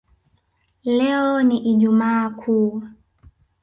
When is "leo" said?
0.83-1.43